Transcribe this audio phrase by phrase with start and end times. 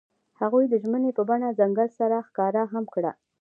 [0.39, 3.11] هغوی د ژمنې په بڼه ځنګل سره ښکاره هم کړه.